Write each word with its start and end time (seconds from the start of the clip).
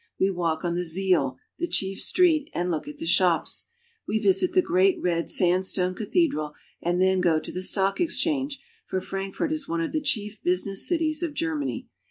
We 0.19 0.31
walk 0.31 0.65
on 0.65 0.73
the 0.73 0.81
Ziel, 0.81 1.37
the 1.59 1.67
chief 1.67 1.99
street, 1.99 2.49
and 2.55 2.71
look 2.71 2.87
at 2.87 2.97
the 2.97 3.05
shops. 3.05 3.65
We 4.07 4.17
visit 4.17 4.53
the 4.53 4.61
great 4.63 4.99
red 4.99 5.29
sandstone 5.29 5.93
cathedral, 5.93 6.55
and 6.81 6.99
then 6.99 7.21
go 7.21 7.39
to 7.39 7.51
the 7.51 7.61
stock 7.61 8.01
exchange, 8.01 8.59
for 8.87 8.99
Frankfurt 8.99 9.51
is 9.51 9.67
one 9.67 9.81
of 9.81 9.91
the 9.91 10.01
chief 10.01 10.39
busi 10.43 10.65
ness 10.65 10.87
cities 10.87 11.21
of 11.21 11.35
Germany. 11.35 11.87